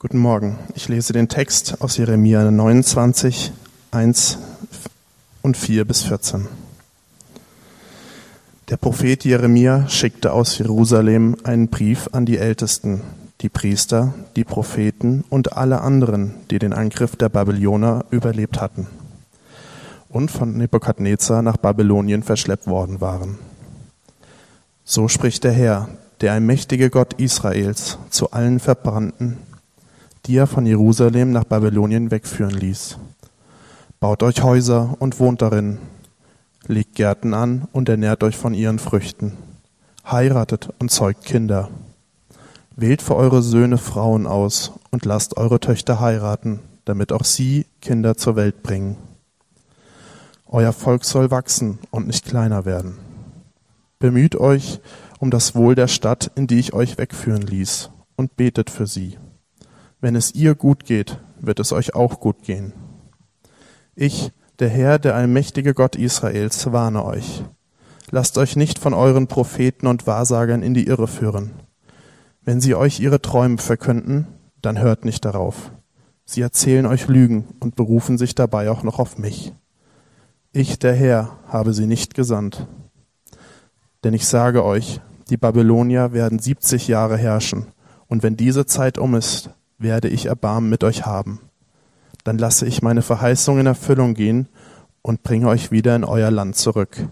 [0.00, 0.60] Guten Morgen.
[0.76, 3.50] Ich lese den Text aus Jeremia 29,
[3.90, 4.38] 1
[5.42, 6.46] und 4 bis 14.
[8.68, 13.00] Der Prophet Jeremia schickte aus Jerusalem einen Brief an die Ältesten,
[13.40, 18.86] die Priester, die Propheten und alle anderen, die den Angriff der Babyloner überlebt hatten
[20.10, 23.40] und von Nebukadnezar nach Babylonien verschleppt worden waren.
[24.84, 25.88] So spricht der Herr,
[26.20, 29.38] der allmächtige Gott Israels, zu allen Verbrannten,
[30.28, 32.98] die er von Jerusalem nach Babylonien wegführen ließ.
[33.98, 35.78] Baut euch Häuser und wohnt darin.
[36.66, 39.38] Legt Gärten an und ernährt euch von ihren Früchten.
[40.08, 41.70] Heiratet und zeugt Kinder.
[42.76, 48.14] Wählt für eure Söhne Frauen aus und lasst eure Töchter heiraten, damit auch sie Kinder
[48.16, 48.98] zur Welt bringen.
[50.46, 52.98] Euer Volk soll wachsen und nicht kleiner werden.
[53.98, 54.80] Bemüht euch
[55.20, 59.16] um das Wohl der Stadt, in die ich euch wegführen ließ, und betet für sie.
[60.00, 62.72] Wenn es ihr gut geht, wird es euch auch gut gehen.
[63.94, 67.44] Ich, der Herr, der allmächtige Gott Israels, warne euch.
[68.10, 71.50] Lasst euch nicht von euren Propheten und Wahrsagern in die Irre führen.
[72.42, 74.28] Wenn sie euch ihre Träume verkünden,
[74.62, 75.72] dann hört nicht darauf.
[76.24, 79.52] Sie erzählen euch Lügen und berufen sich dabei auch noch auf mich.
[80.52, 82.66] Ich, der Herr, habe sie nicht gesandt.
[84.04, 87.66] Denn ich sage euch, die Babylonier werden siebzig Jahre herrschen,
[88.06, 91.40] und wenn diese Zeit um ist, werde ich Erbarmen mit euch haben.
[92.24, 94.48] Dann lasse ich meine Verheißung in Erfüllung gehen
[95.02, 97.08] und bringe euch wieder in euer Land zurück.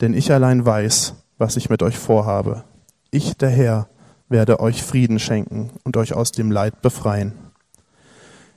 [0.00, 2.64] Denn ich allein weiß, was ich mit euch vorhabe.
[3.10, 3.88] Ich, der Herr,
[4.28, 7.32] werde euch Frieden schenken und euch aus dem Leid befreien.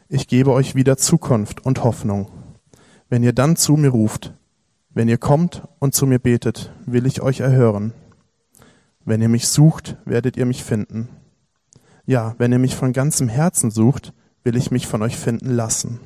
[0.09, 2.30] Ich gebe euch wieder Zukunft und Hoffnung.
[3.09, 4.33] Wenn ihr dann zu mir ruft,
[4.89, 7.94] wenn ihr kommt und zu mir betet, will ich euch erhören.
[9.05, 11.09] Wenn ihr mich sucht, werdet ihr mich finden.
[12.08, 14.13] Ja, wenn ihr mich von ganzem Herzen sucht,
[14.44, 16.00] will ich mich von euch finden lassen.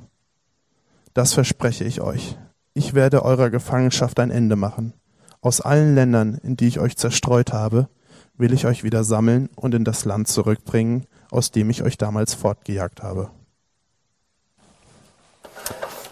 [1.14, 2.40] Das verspreche ich euch.
[2.74, 4.94] Ich werde eurer Gefangenschaft ein Ende machen.
[5.42, 7.88] Aus allen Ländern, in die ich euch zerstreut habe,
[8.36, 12.34] will ich euch wieder sammeln und in das Land zurückbringen, aus dem ich euch damals
[12.34, 13.30] fortgejagt habe.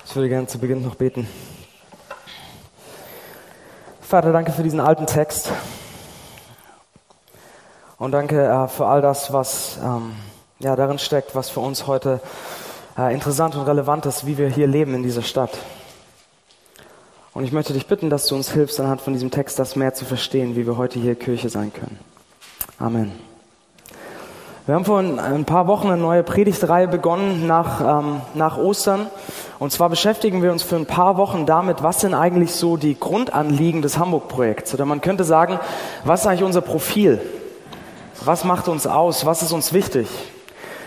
[0.06, 1.28] Ich würde gerne zu Beginn noch beten.
[4.02, 5.52] Vater, danke für diesen alten Text.
[8.00, 10.14] Und danke äh, für all das, was ähm,
[10.60, 12.22] ja, darin steckt, was für uns heute
[12.98, 15.52] äh, interessant und relevant ist, wie wir hier leben in dieser Stadt.
[17.34, 19.94] Und ich möchte dich bitten, dass du uns hilfst, anhand von diesem Text das mehr
[19.94, 22.00] zu verstehen, wie wir heute hier Kirche sein können.
[22.80, 23.12] Amen.
[24.66, 29.08] Wir haben vor ein paar Wochen eine neue Predigtreihe begonnen nach, ähm, nach Ostern.
[29.58, 32.98] Und zwar beschäftigen wir uns für ein paar Wochen damit, was sind eigentlich so die
[32.98, 34.74] Grundanliegen des Hamburg-Projekts.
[34.74, 35.60] Oder man könnte sagen,
[36.06, 37.20] was ist eigentlich unser Profil?
[38.26, 39.26] Was macht uns aus?
[39.26, 40.08] Was ist uns wichtig?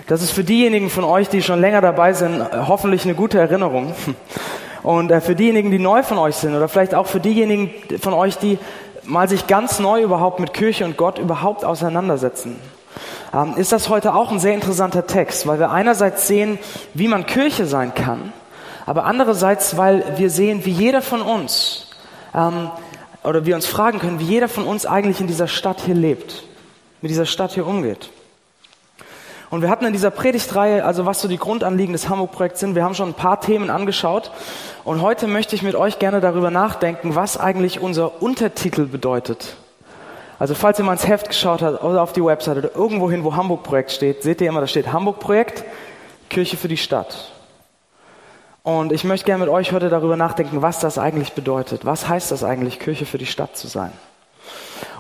[0.06, 3.94] Das ist für diejenigen von euch, die schon länger dabei sind, hoffentlich eine gute Erinnerung.
[4.82, 8.12] Und äh, für diejenigen, die neu von euch sind oder vielleicht auch für diejenigen von
[8.12, 8.58] euch, die
[9.04, 12.58] mal sich ganz neu überhaupt mit Kirche und Gott überhaupt auseinandersetzen,
[13.32, 16.58] ähm, ist das heute auch ein sehr interessanter Text, weil wir einerseits sehen,
[16.94, 18.32] wie man Kirche sein kann,
[18.84, 21.88] aber andererseits, weil wir sehen, wie jeder von uns
[22.34, 22.70] ähm,
[23.22, 26.44] oder wir uns fragen können, wie jeder von uns eigentlich in dieser Stadt hier lebt
[27.02, 28.08] mit dieser Stadt hier umgeht.
[29.50, 32.84] Und wir hatten in dieser Predigtreihe, also was so die Grundanliegen des Hamburg-Projekts sind, wir
[32.84, 34.30] haben schon ein paar Themen angeschaut.
[34.82, 39.56] Und heute möchte ich mit euch gerne darüber nachdenken, was eigentlich unser Untertitel bedeutet.
[40.38, 43.24] Also falls ihr mal ins Heft geschaut habt oder auf die Website oder irgendwo hin,
[43.24, 45.64] wo Hamburg-Projekt steht, seht ihr immer, da steht Hamburg-Projekt,
[46.30, 47.32] Kirche für die Stadt.
[48.62, 51.84] Und ich möchte gerne mit euch heute darüber nachdenken, was das eigentlich bedeutet.
[51.84, 53.92] Was heißt das eigentlich, Kirche für die Stadt zu sein?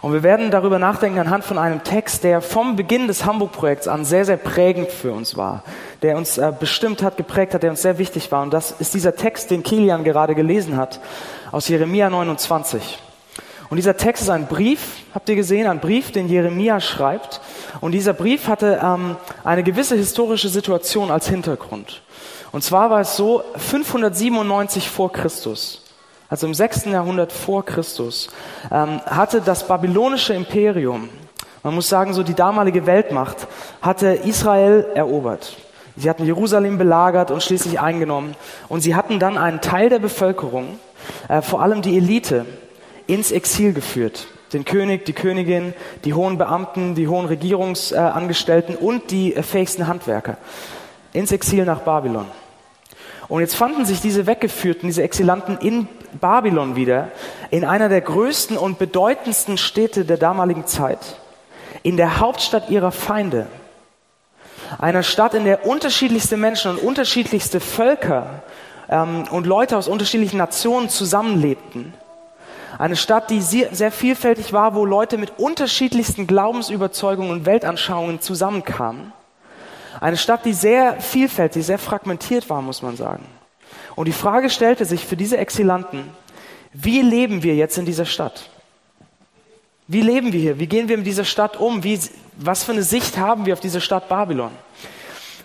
[0.02, 4.04] Und wir werden darüber nachdenken anhand von einem Text, der vom Beginn des Hamburg-Projekts an
[4.04, 5.62] sehr, sehr prägend für uns war,
[6.02, 8.42] der uns äh, bestimmt hat, geprägt hat, der uns sehr wichtig war.
[8.42, 10.98] Und das ist dieser Text, den Kilian gerade gelesen hat,
[11.52, 12.98] aus Jeremia 29.
[13.70, 14.80] Und dieser Text ist ein Brief,
[15.14, 17.40] habt ihr gesehen, ein Brief, den Jeremia schreibt.
[17.80, 22.02] Und dieser Brief hatte ähm, eine gewisse historische Situation als Hintergrund.
[22.50, 25.81] Und zwar war es so, 597 vor Christus
[26.32, 26.86] also im 6.
[26.86, 28.28] Jahrhundert vor Christus,
[28.70, 31.10] ähm, hatte das babylonische Imperium,
[31.62, 33.46] man muss sagen, so die damalige Weltmacht,
[33.82, 35.58] hatte Israel erobert.
[35.94, 38.34] Sie hatten Jerusalem belagert und schließlich eingenommen.
[38.70, 40.78] Und sie hatten dann einen Teil der Bevölkerung,
[41.28, 42.46] äh, vor allem die Elite,
[43.06, 44.26] ins Exil geführt.
[44.54, 45.74] Den König, die Königin,
[46.06, 50.38] die hohen Beamten, die hohen Regierungsangestellten und die äh, fähigsten Handwerker.
[51.12, 52.24] Ins Exil nach Babylon.
[53.28, 55.88] Und jetzt fanden sich diese Weggeführten, diese Exilanten in
[56.20, 57.08] Babylon wieder,
[57.50, 61.20] in einer der größten und bedeutendsten Städte der damaligen Zeit,
[61.82, 63.46] in der Hauptstadt ihrer Feinde.
[64.78, 68.42] Eine Stadt, in der unterschiedlichste Menschen und unterschiedlichste Völker
[68.88, 71.92] ähm, und Leute aus unterschiedlichen Nationen zusammenlebten.
[72.78, 79.12] Eine Stadt, die sehr, sehr vielfältig war, wo Leute mit unterschiedlichsten Glaubensüberzeugungen und Weltanschauungen zusammenkamen.
[80.00, 83.24] Eine Stadt, die sehr vielfältig, sehr fragmentiert war, muss man sagen.
[83.96, 86.04] Und die Frage stellte sich für diese Exilanten,
[86.72, 88.48] wie leben wir jetzt in dieser Stadt?
[89.88, 90.58] Wie leben wir hier?
[90.58, 91.84] Wie gehen wir mit dieser Stadt um?
[91.84, 91.98] Wie,
[92.36, 94.52] was für eine Sicht haben wir auf diese Stadt Babylon?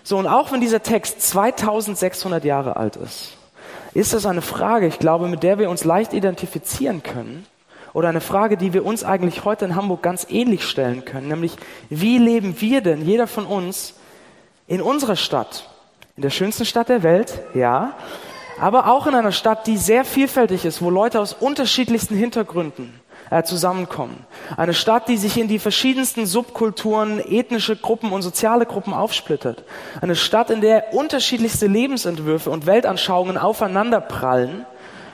[0.04, 3.36] So, und auch wenn dieser Text 2600 Jahre alt ist,
[3.92, 7.44] ist das eine Frage, ich glaube, mit der wir uns leicht identifizieren können.
[7.92, 11.28] Oder eine Frage, die wir uns eigentlich heute in Hamburg ganz ähnlich stellen können.
[11.28, 11.56] Nämlich,
[11.90, 13.94] wie leben wir denn, jeder von uns,
[14.66, 15.68] in unserer Stadt?
[16.16, 17.94] In der schönsten Stadt der Welt, ja.
[18.60, 22.92] Aber auch in einer Stadt, die sehr vielfältig ist, wo Leute aus unterschiedlichsten Hintergründen
[23.30, 24.26] äh, zusammenkommen.
[24.56, 29.64] Eine Stadt, die sich in die verschiedensten Subkulturen, ethnische Gruppen und soziale Gruppen aufsplittert.
[30.00, 34.66] Eine Stadt, in der unterschiedlichste Lebensentwürfe und Weltanschauungen aufeinanderprallen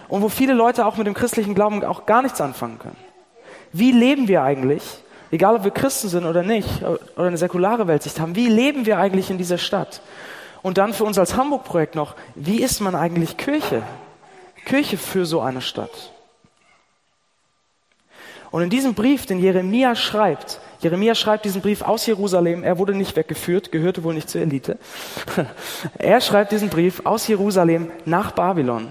[0.08, 2.96] und wo viele Leute auch mit dem christlichen Glauben auch gar nichts anfangen können.
[3.72, 4.82] Wie leben wir eigentlich,
[5.32, 6.68] egal ob wir Christen sind oder nicht,
[7.16, 10.00] oder eine säkulare Weltsicht haben, wie leben wir eigentlich in dieser Stadt?
[10.64, 13.82] Und dann für uns als Hamburg-Projekt noch, wie ist man eigentlich Kirche?
[14.64, 16.10] Kirche für so eine Stadt.
[18.50, 22.94] Und in diesem Brief, den Jeremia schreibt, Jeremia schreibt diesen Brief aus Jerusalem, er wurde
[22.94, 24.78] nicht weggeführt, gehörte wohl nicht zur Elite.
[25.98, 28.88] Er schreibt diesen Brief aus Jerusalem nach Babylon,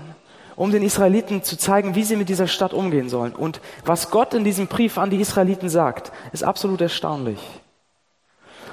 [0.55, 3.33] um den Israeliten zu zeigen, wie sie mit dieser Stadt umgehen sollen.
[3.33, 7.39] Und was Gott in diesem Brief an die Israeliten sagt, ist absolut erstaunlich.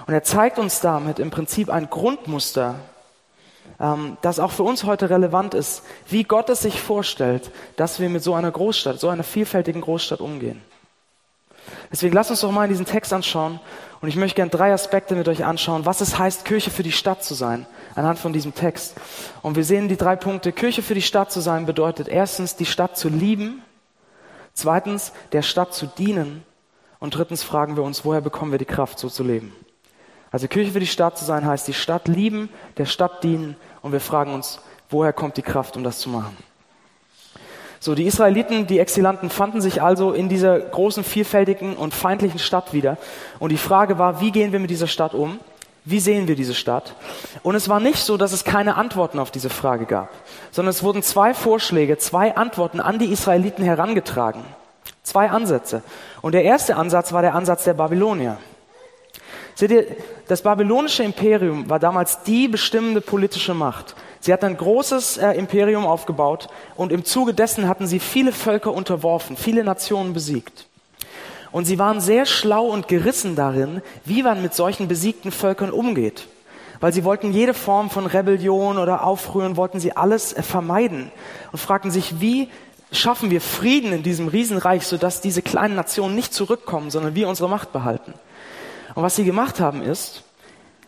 [0.07, 2.77] Und er zeigt uns damit im Prinzip ein Grundmuster,
[3.79, 8.09] ähm, das auch für uns heute relevant ist, wie Gott es sich vorstellt, dass wir
[8.09, 10.63] mit so einer Großstadt, so einer vielfältigen Großstadt umgehen.
[11.91, 13.61] Deswegen lasst uns doch mal in diesen Text anschauen.
[14.01, 16.93] Und ich möchte gerne drei Aspekte mit euch anschauen, was es heißt, Kirche für die
[16.93, 18.97] Stadt zu sein, anhand von diesem Text.
[19.43, 20.53] Und wir sehen die drei Punkte.
[20.53, 23.63] Kirche für die Stadt zu sein bedeutet erstens, die Stadt zu lieben.
[24.55, 26.45] Zweitens, der Stadt zu dienen.
[26.99, 29.55] Und drittens fragen wir uns, woher bekommen wir die Kraft, so zu leben?
[30.33, 33.57] Also Kirche für die Stadt zu sein heißt, die Stadt lieben, der Stadt dienen.
[33.83, 36.37] Und wir fragen uns, woher kommt die Kraft, um das zu machen?
[37.83, 42.75] So, die Israeliten, die Exilanten fanden sich also in dieser großen, vielfältigen und feindlichen Stadt
[42.75, 42.99] wieder.
[43.39, 45.41] Und die Frage war, wie gehen wir mit dieser Stadt um?
[45.87, 46.95] Wie sehen wir diese Stadt?
[47.43, 50.11] Und es war nicht so, dass es keine Antworten auf diese Frage gab,
[50.51, 54.45] sondern es wurden zwei Vorschläge, zwei Antworten an die Israeliten herangetragen.
[55.03, 55.83] Zwei Ansätze.
[56.21, 58.37] Und der erste Ansatz war der Ansatz der Babylonier.
[59.61, 59.87] Seht ihr,
[60.27, 63.95] das babylonische Imperium war damals die bestimmende politische Macht.
[64.19, 68.73] Sie hatten ein großes äh, Imperium aufgebaut und im Zuge dessen hatten sie viele Völker
[68.73, 70.67] unterworfen, viele Nationen besiegt.
[71.53, 76.27] Und sie waren sehr schlau und gerissen darin, wie man mit solchen besiegten Völkern umgeht.
[76.81, 81.13] Weil sie wollten jede Form von Rebellion oder Aufrühren, wollten sie alles äh, vermeiden
[81.53, 82.49] und fragten sich, wie
[82.93, 87.51] schaffen wir Frieden in diesem Riesenreich, sodass diese kleinen Nationen nicht zurückkommen, sondern wir unsere
[87.51, 88.15] Macht behalten.
[88.95, 90.25] Und was sie gemacht haben ist,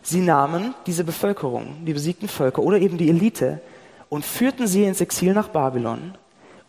[0.05, 3.61] Sie nahmen diese Bevölkerung, die besiegten Völker oder eben die Elite
[4.09, 6.15] und führten sie ins Exil nach Babylon,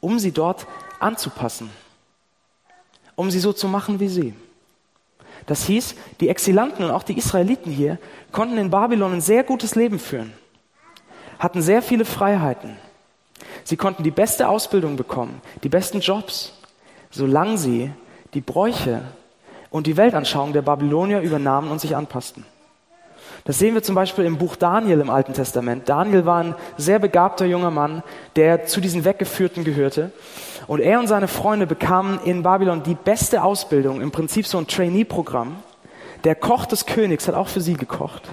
[0.00, 0.68] um sie dort
[1.00, 1.68] anzupassen,
[3.16, 4.34] um sie so zu machen wie sie.
[5.46, 7.98] Das hieß, die Exilanten und auch die Israeliten hier
[8.30, 10.32] konnten in Babylon ein sehr gutes Leben führen,
[11.40, 12.76] hatten sehr viele Freiheiten.
[13.64, 16.52] Sie konnten die beste Ausbildung bekommen, die besten Jobs,
[17.10, 17.90] solange sie
[18.32, 19.02] die Bräuche
[19.74, 22.44] und die Weltanschauung der Babylonier übernahmen und sich anpassten.
[23.42, 25.88] Das sehen wir zum Beispiel im Buch Daniel im Alten Testament.
[25.88, 28.04] Daniel war ein sehr begabter junger Mann,
[28.36, 30.12] der zu diesen Weggeführten gehörte.
[30.68, 34.68] Und er und seine Freunde bekamen in Babylon die beste Ausbildung, im Prinzip so ein
[34.68, 35.56] Trainee-Programm.
[36.22, 38.32] Der Koch des Königs hat auch für sie gekocht.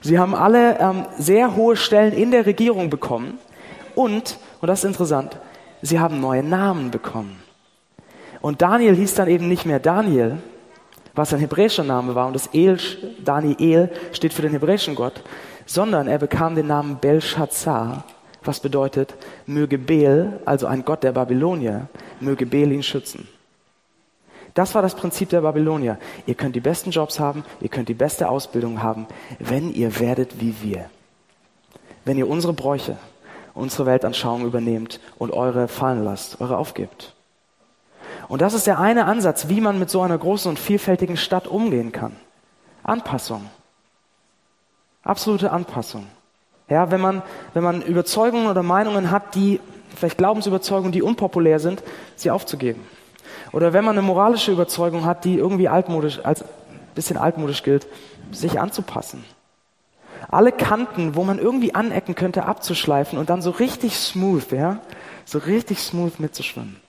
[0.00, 3.38] Sie haben alle ähm, sehr hohe Stellen in der Regierung bekommen.
[3.94, 5.38] Und, und das ist interessant,
[5.80, 7.40] sie haben neue Namen bekommen.
[8.40, 10.38] Und Daniel hieß dann eben nicht mehr Daniel,
[11.14, 12.78] was ein hebräischer Name war, und das El,
[13.24, 15.22] Daniel steht für den hebräischen Gott,
[15.66, 18.04] sondern er bekam den Namen Belshazzar,
[18.44, 19.14] was bedeutet,
[19.46, 21.88] möge Bel, also ein Gott der Babylonier,
[22.20, 23.28] möge Bel ihn schützen.
[24.54, 25.98] Das war das Prinzip der Babylonier.
[26.26, 29.06] Ihr könnt die besten Jobs haben, ihr könnt die beste Ausbildung haben,
[29.38, 30.90] wenn ihr werdet wie wir.
[32.04, 32.96] Wenn ihr unsere Bräuche,
[33.54, 37.14] unsere Weltanschauung übernehmt und eure fallen lasst, eure aufgebt.
[38.32, 41.46] Und das ist der eine Ansatz, wie man mit so einer großen und vielfältigen Stadt
[41.46, 42.16] umgehen kann.
[42.82, 43.50] Anpassung.
[45.02, 46.06] Absolute Anpassung.
[46.66, 47.20] Ja, wenn man,
[47.52, 49.60] wenn man Überzeugungen oder Meinungen hat, die,
[49.94, 51.82] vielleicht Glaubensüberzeugungen, die unpopulär sind,
[52.16, 52.80] sie aufzugeben.
[53.52, 56.42] Oder wenn man eine moralische Überzeugung hat, die irgendwie altmodisch, als
[56.94, 57.86] bisschen altmodisch gilt,
[58.30, 59.26] sich anzupassen.
[60.30, 64.78] alle Kanten, wo man irgendwie anecken könnte, abzuschleifen und dann so richtig smooth, ja,
[65.26, 66.81] so richtig smooth mitzuschwimmen.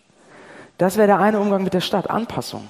[0.77, 2.67] Das wäre der eine Umgang mit der Stadt, Anpassung.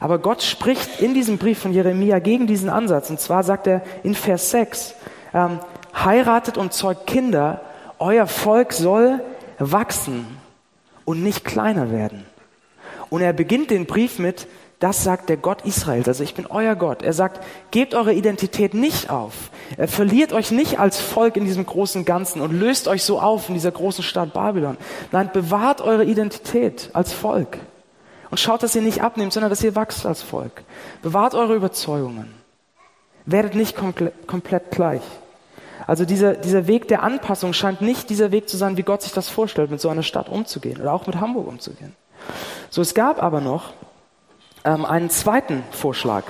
[0.00, 3.10] Aber Gott spricht in diesem Brief von Jeremia gegen diesen Ansatz.
[3.10, 4.94] Und zwar sagt er in Vers 6,
[5.34, 5.58] ähm,
[5.94, 7.60] heiratet und zeugt Kinder,
[7.98, 9.20] euer Volk soll
[9.58, 10.26] wachsen
[11.04, 12.26] und nicht kleiner werden.
[13.08, 14.46] Und er beginnt den Brief mit,
[14.78, 17.02] das sagt der Gott Israels, also ich bin euer Gott.
[17.02, 19.50] Er sagt, gebt eure Identität nicht auf.
[19.78, 23.48] Er verliert euch nicht als Volk in diesem großen Ganzen und löst euch so auf
[23.48, 24.76] in dieser großen Stadt Babylon.
[25.12, 27.56] Nein, bewahrt eure Identität als Volk.
[28.30, 30.62] Und schaut, dass ihr nicht abnehmt, sondern dass ihr wachst als Volk.
[31.00, 32.34] Bewahrt eure Überzeugungen.
[33.24, 35.02] Werdet nicht komplett, komplett gleich.
[35.86, 39.12] Also dieser, dieser Weg der Anpassung scheint nicht dieser Weg zu sein, wie Gott sich
[39.12, 41.94] das vorstellt, mit so einer Stadt umzugehen oder auch mit Hamburg umzugehen.
[42.70, 43.72] So, es gab aber noch
[44.66, 46.24] ähm, einen zweiten Vorschlag,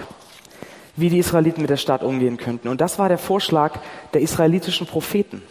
[0.95, 2.69] wie die Israeliten mit der Stadt umgehen könnten.
[2.69, 3.79] Und das war der Vorschlag
[4.15, 5.43] der israelitischen Propheten.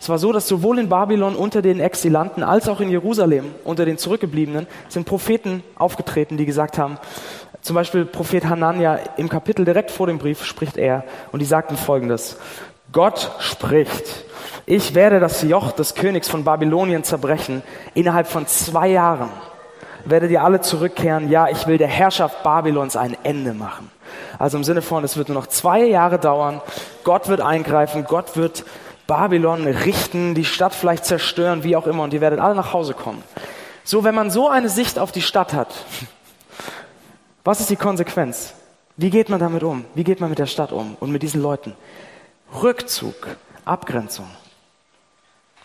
[0.00, 3.84] Es war so, dass sowohl in Babylon unter den Exilanten als auch in Jerusalem unter
[3.84, 6.98] den Zurückgebliebenen sind Propheten aufgetreten, die gesagt haben,
[7.62, 11.76] zum Beispiel Prophet Hanania im Kapitel direkt vor dem Brief spricht er und die sagten
[11.76, 12.36] folgendes.
[12.92, 14.26] Gott spricht,
[14.66, 17.62] ich werde das Joch des Königs von Babylonien zerbrechen
[17.94, 19.30] innerhalb von zwei Jahren
[20.04, 23.90] werdet ihr alle zurückkehren, ja, ich will der Herrschaft Babylons ein Ende machen.
[24.38, 26.60] Also im Sinne von, es wird nur noch zwei Jahre dauern,
[27.04, 28.64] Gott wird eingreifen, Gott wird
[29.06, 32.94] Babylon richten, die Stadt vielleicht zerstören, wie auch immer, und ihr werdet alle nach Hause
[32.94, 33.22] kommen.
[33.84, 35.68] So, wenn man so eine Sicht auf die Stadt hat,
[37.44, 38.54] was ist die Konsequenz?
[38.96, 39.84] Wie geht man damit um?
[39.94, 41.74] Wie geht man mit der Stadt um und mit diesen Leuten?
[42.62, 43.28] Rückzug,
[43.64, 44.28] Abgrenzung.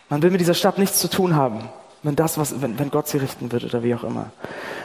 [0.10, 1.70] Man will mit dieser Stadt nichts zu tun haben
[2.04, 4.32] wenn das, was, wenn, wenn Gott sie richten wird oder wie auch immer.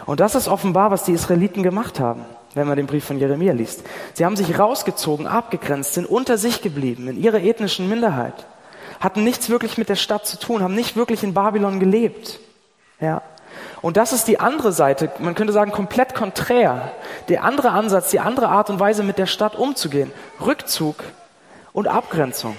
[0.07, 3.53] Und das ist offenbar, was die Israeliten gemacht haben, wenn man den Brief von Jeremia
[3.53, 3.85] liest.
[4.15, 8.47] Sie haben sich rausgezogen, abgegrenzt, sind unter sich geblieben, in ihrer ethnischen Minderheit,
[9.01, 12.41] hatten nichts wirklich mit der Stadt zu tun, haben nicht wirklich in Babylon gelebt.
[13.01, 13.23] Ja.
[13.83, 16.93] Und das ist die andere Seite, man könnte sagen komplett konträr.
[17.29, 20.11] Der andere Ansatz, die andere Art und Weise, mit der Stadt umzugehen.
[20.41, 21.05] Rückzug
[21.73, 22.57] und Abgrenzung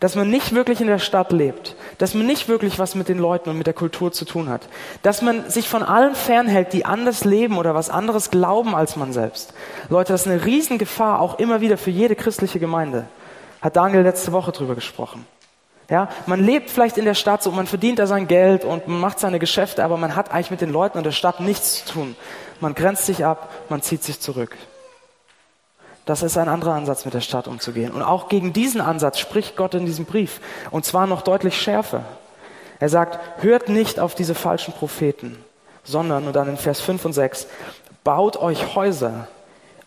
[0.00, 3.18] dass man nicht wirklich in der Stadt lebt, dass man nicht wirklich was mit den
[3.18, 4.68] Leuten und mit der Kultur zu tun hat,
[5.02, 9.12] dass man sich von allen fernhält, die anders leben oder was anderes glauben als man
[9.12, 9.52] selbst.
[9.88, 13.06] Leute, das ist eine Riesengefahr, auch immer wieder für jede christliche Gemeinde.
[13.60, 15.26] Hat Daniel letzte Woche drüber gesprochen.
[15.90, 19.00] Ja, man lebt vielleicht in der Stadt so, man verdient da sein Geld und man
[19.00, 21.94] macht seine Geschäfte, aber man hat eigentlich mit den Leuten in der Stadt nichts zu
[21.94, 22.16] tun.
[22.60, 24.56] Man grenzt sich ab, man zieht sich zurück.
[26.08, 27.92] Das ist ein anderer Ansatz, mit der Stadt umzugehen.
[27.92, 30.40] Und auch gegen diesen Ansatz spricht Gott in diesem Brief.
[30.70, 32.02] Und zwar noch deutlich schärfer.
[32.80, 35.36] Er sagt, hört nicht auf diese falschen Propheten,
[35.84, 37.46] sondern, und dann in Vers 5 und 6,
[38.04, 39.28] baut euch Häuser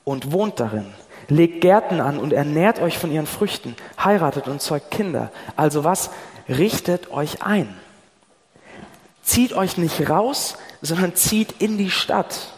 [0.03, 0.93] und wohnt darin.
[1.27, 3.75] Legt Gärten an und ernährt euch von ihren Früchten.
[4.03, 5.31] Heiratet und zeugt Kinder.
[5.55, 6.11] Also was?
[6.47, 7.75] Richtet euch ein.
[9.23, 12.53] Zieht euch nicht raus, sondern zieht in die Stadt.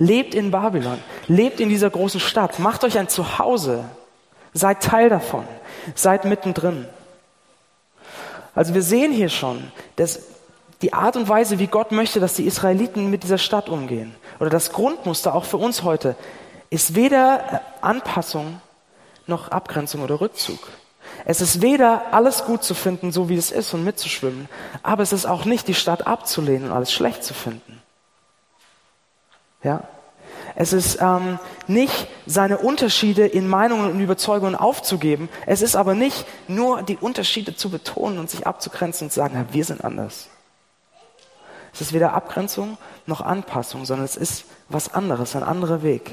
[0.00, 3.84] Lebt in Babylon, lebt in dieser großen Stadt, macht euch ein Zuhause,
[4.54, 5.44] seid Teil davon,
[5.94, 6.86] seid mittendrin.
[8.54, 10.22] Also wir sehen hier schon, dass
[10.80, 14.48] die Art und Weise, wie Gott möchte, dass die Israeliten mit dieser Stadt umgehen, oder
[14.48, 16.16] das Grundmuster auch für uns heute,
[16.70, 18.62] ist weder Anpassung
[19.26, 20.60] noch Abgrenzung oder Rückzug.
[21.26, 24.48] Es ist weder alles gut zu finden, so wie es ist und mitzuschwimmen,
[24.82, 27.79] aber es ist auch nicht die Stadt abzulehnen und alles schlecht zu finden.
[29.62, 29.84] Ja?
[30.54, 35.28] Es ist ähm, nicht seine Unterschiede in Meinungen und Überzeugungen aufzugeben.
[35.46, 39.46] Es ist aber nicht nur die Unterschiede zu betonen und sich abzugrenzen und zu sagen,
[39.52, 40.28] wir sind anders.
[41.72, 46.10] Es ist weder Abgrenzung noch Anpassung, sondern es ist was anderes, ein anderer Weg.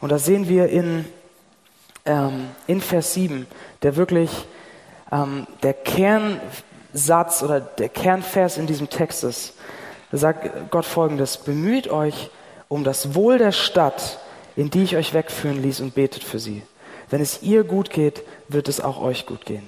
[0.00, 1.04] Und da sehen wir in,
[2.04, 3.46] ähm, in Vers 7,
[3.82, 4.46] der wirklich
[5.12, 9.54] ähm, der Kernsatz oder der Kernvers in diesem Text ist.
[10.14, 12.30] Da sagt Gott folgendes, bemüht euch
[12.68, 14.20] um das Wohl der Stadt,
[14.54, 16.62] in die ich euch wegführen ließ und betet für sie.
[17.10, 19.66] Wenn es ihr gut geht, wird es auch euch gut gehen.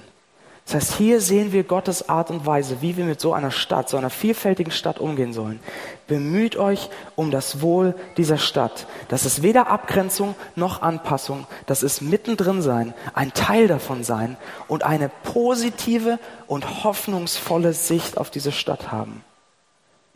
[0.63, 3.89] Das heißt, hier sehen wir Gottes Art und Weise, wie wir mit so einer Stadt,
[3.89, 5.59] so einer vielfältigen Stadt umgehen sollen.
[6.07, 8.87] Bemüht euch um das Wohl dieser Stadt.
[9.09, 11.45] Das ist weder Abgrenzung noch Anpassung.
[11.65, 14.37] Das ist mittendrin sein, ein Teil davon sein
[14.69, 19.25] und eine positive und hoffnungsvolle Sicht auf diese Stadt haben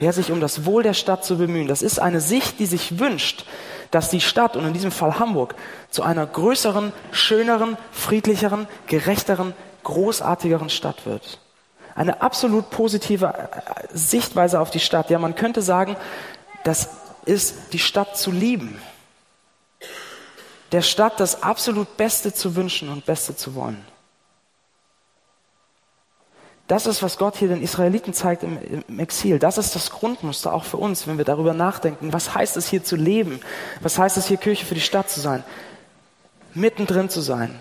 [0.01, 1.67] ja, sich um das Wohl der Stadt zu bemühen.
[1.67, 3.45] Das ist eine Sicht, die sich wünscht,
[3.91, 5.55] dass die Stadt, und in diesem Fall Hamburg,
[5.89, 9.53] zu einer größeren, schöneren, friedlicheren, gerechteren,
[9.83, 11.39] großartigeren Stadt wird.
[11.95, 15.09] Eine absolut positive äh, Sichtweise auf die Stadt.
[15.09, 15.95] Ja, man könnte sagen,
[16.63, 16.89] das
[17.25, 18.81] ist die Stadt zu lieben.
[20.71, 23.85] der Stadt das absolut Beste zu wünschen und Beste zu wollen.
[26.71, 29.39] Das ist, was Gott hier den Israeliten zeigt im, im, Exil.
[29.39, 32.13] Das ist das Grundmuster auch für uns, wenn wir darüber nachdenken.
[32.13, 33.41] Was heißt es hier zu leben?
[33.81, 35.43] Was heißt es hier Kirche für die Stadt zu sein?
[36.53, 37.59] Mittendrin zu sein.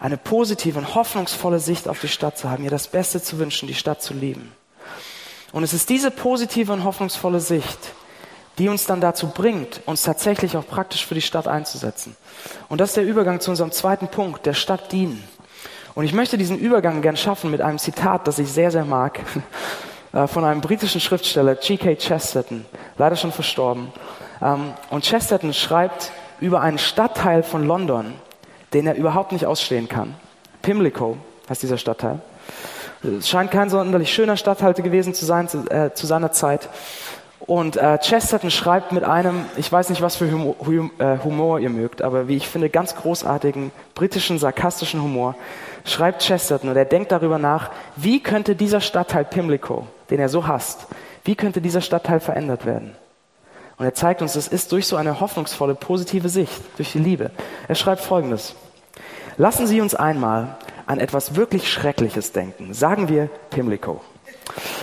[0.00, 3.68] Eine positive und hoffnungsvolle Sicht auf die Stadt zu haben, ihr das Beste zu wünschen,
[3.68, 4.50] die Stadt zu lieben.
[5.52, 7.78] Und es ist diese positive und hoffnungsvolle Sicht,
[8.58, 12.16] die uns dann dazu bringt, uns tatsächlich auch praktisch für die Stadt einzusetzen.
[12.68, 15.22] Und das ist der Übergang zu unserem zweiten Punkt, der Stadt dienen.
[16.00, 19.20] Und ich möchte diesen Übergang gern schaffen mit einem Zitat, das ich sehr, sehr mag,
[20.14, 21.96] äh, von einem britischen Schriftsteller, G.K.
[21.96, 22.64] Chesterton,
[22.96, 23.92] leider schon verstorben.
[24.40, 28.14] Ähm, und Chesterton schreibt über einen Stadtteil von London,
[28.72, 30.14] den er überhaupt nicht ausstehen kann.
[30.62, 31.18] Pimlico
[31.50, 32.20] heißt dieser Stadtteil.
[33.02, 36.70] Es scheint kein sonderlich schöner Stadtteil gewesen zu sein zu, äh, zu seiner Zeit.
[37.40, 40.56] Und äh, Chesterton schreibt mit einem, ich weiß nicht, was für Humor,
[40.98, 45.34] äh, Humor ihr mögt, aber wie ich finde, ganz großartigen britischen, sarkastischen Humor,
[45.84, 50.46] schreibt Chesterton und er denkt darüber nach, wie könnte dieser Stadtteil Pimlico, den er so
[50.46, 50.86] hasst,
[51.24, 52.96] wie könnte dieser Stadtteil verändert werden?
[53.76, 57.30] Und er zeigt uns, es ist durch so eine hoffnungsvolle, positive Sicht, durch die Liebe.
[57.66, 58.54] Er schreibt Folgendes.
[59.38, 62.74] Lassen Sie uns einmal an etwas wirklich Schreckliches denken.
[62.74, 64.02] Sagen wir Pimlico.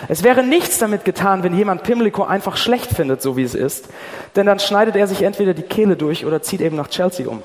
[0.08, 3.90] Es wäre nichts damit getan, wenn jemand Pimlico einfach schlecht findet, so wie es ist,
[4.36, 7.44] denn dann schneidet er sich entweder die Kehle durch oder zieht eben nach Chelsea um.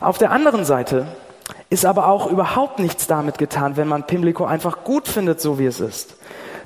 [0.00, 1.06] Auf der anderen Seite
[1.70, 5.66] ist aber auch überhaupt nichts damit getan, wenn man Pimlico einfach gut findet, so wie
[5.66, 6.16] es ist.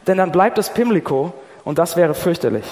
[0.07, 1.35] Denn dann bleibt es Pimlico
[1.65, 2.67] und das wäre fürchterlich.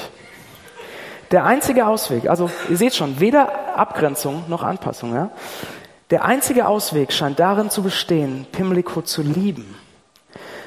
[1.30, 5.30] Der einzige Ausweg, also ihr seht schon, weder Abgrenzung noch Anpassung, ja?
[6.10, 9.76] Der einzige Ausweg scheint darin zu bestehen, Pimlico zu lieben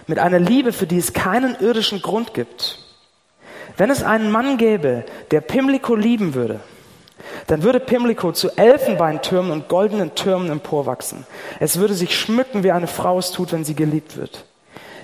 [0.08, 2.80] mit einer Liebe, für die es keinen irdischen Grund gibt.
[3.78, 6.60] Wenn es einen Mann gäbe, der Pimlico lieben würde,
[7.48, 11.26] dann würde Pimlico zu Elfenbeintürmen und goldenen Türmen emporwachsen.
[11.60, 14.46] Es würde sich schmücken, wie eine Frau es tut, wenn sie geliebt wird.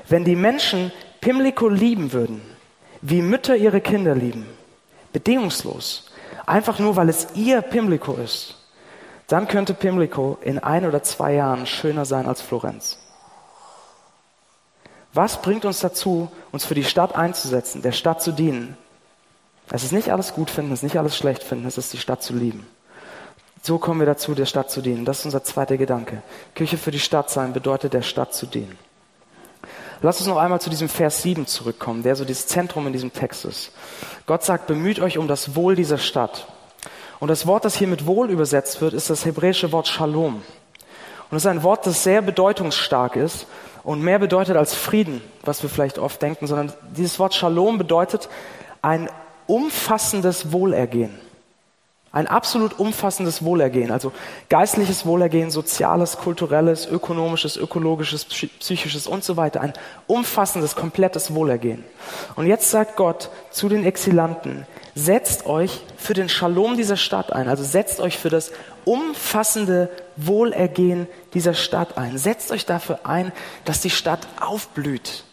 [0.08, 2.42] Wenn die Menschen Pimlico lieben würden,
[3.02, 4.46] wie Mütter ihre Kinder lieben,
[5.14, 6.10] bedingungslos,
[6.46, 8.58] einfach nur, weil es ihr Pimlico ist,
[9.28, 12.98] dann könnte Pimlico in ein oder zwei Jahren schöner sein als Florenz.
[15.14, 18.78] Was bringt uns dazu, uns für die Stadt einzusetzen, der Stadt zu dienen?
[19.72, 21.98] Es ist nicht alles gut finden, es ist nicht alles schlecht finden, es ist die
[21.98, 22.68] Stadt zu lieben.
[23.64, 25.06] So kommen wir dazu, der Stadt zu dienen.
[25.06, 26.22] Das ist unser zweiter Gedanke.
[26.56, 28.78] Kirche für die Stadt sein bedeutet, der Stadt zu dienen.
[30.02, 33.14] Lass uns noch einmal zu diesem Vers 7 zurückkommen, der so das Zentrum in diesem
[33.14, 33.72] Text ist.
[34.26, 36.48] Gott sagt, bemüht euch um das Wohl dieser Stadt.
[37.20, 40.42] Und das Wort, das hier mit Wohl übersetzt wird, ist das hebräische Wort Shalom.
[41.30, 43.46] Und es ist ein Wort, das sehr bedeutungsstark ist
[43.84, 48.28] und mehr bedeutet als Frieden, was wir vielleicht oft denken, sondern dieses Wort Shalom bedeutet
[48.82, 49.08] ein
[49.52, 51.12] umfassendes Wohlergehen.
[52.14, 54.14] Ein absolut umfassendes Wohlergehen, also
[54.50, 59.60] geistliches Wohlergehen, soziales, kulturelles, ökonomisches, ökologisches, psychisches und so weiter.
[59.60, 59.74] Ein
[60.08, 61.84] umfassendes, komplettes Wohlergehen.
[62.36, 67.50] Und jetzt sagt Gott zu den Exilanten, setzt euch für den Shalom dieser Stadt ein,
[67.50, 68.52] also setzt euch für das
[68.86, 72.18] umfassende Wohlergehen dieser Stadt ein.
[72.18, 73.34] Setzt euch dafür ein,
[73.66, 75.26] dass die Stadt aufblüht,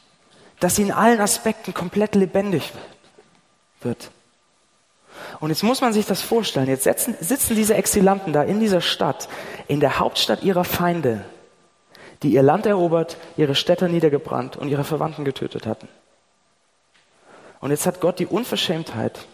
[0.59, 2.98] dass sie in allen Aspekten komplett lebendig wird.
[5.41, 6.69] Und jetzt muss man sich das vorstellen.
[6.69, 9.29] Jetzt sitzen, sitzen diese Exilanten da in dieser Stadt,
[9.67, 11.25] in der Hauptstadt ihrer Feinde,
[12.23, 15.89] die ihr Land erobert, ihre Städte niedergebrannt und ihre Verwandten getötet hatten.
[17.61, 19.27] Und jetzt hat Gott die Unverschämtheit,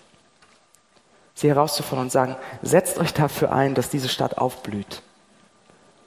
[1.35, 5.03] sie herauszufordern und sagen, setzt euch dafür ein, dass diese Stadt aufblüht,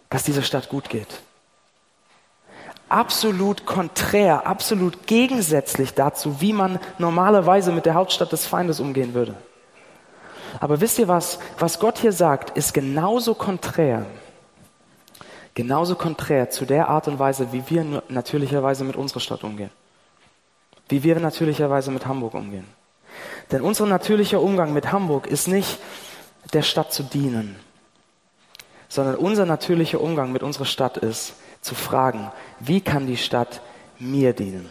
[0.10, 1.22] dass diese Stadt gut geht.
[2.90, 9.36] Absolut konträr, absolut gegensätzlich dazu, wie man normalerweise mit der Hauptstadt des Feindes umgehen würde.
[10.60, 11.40] Aber wisst ihr was?
[11.60, 14.06] Was Gott hier sagt, ist genauso konträr,
[15.54, 19.72] genauso konträr zu der Art und Weise, wie wir natürlicherweise mit unserer Stadt umgehen.
[20.88, 22.68] Wie wir natürlicherweise mit Hamburg umgehen.
[23.52, 25.80] Denn unser natürlicher Umgang mit Hamburg ist nicht
[26.54, 27.58] der Stadt zu dienen,
[28.88, 33.62] sondern unser natürlicher Umgang mit unserer Stadt ist zu fragen, wie kann die Stadt
[34.00, 34.70] mir dienen?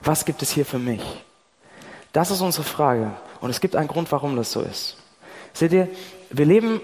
[0.00, 1.02] Was gibt es hier für mich?
[2.12, 3.12] Das ist unsere Frage.
[3.40, 4.96] Und es gibt einen Grund, warum das so ist.
[5.52, 5.88] Seht ihr,
[6.30, 6.80] wir leben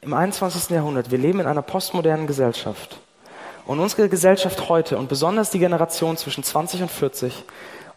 [0.00, 0.70] im 21.
[0.70, 2.98] Jahrhundert, wir leben in einer postmodernen Gesellschaft.
[3.66, 7.44] Und unsere Gesellschaft heute und besonders die Generation zwischen 20 und 40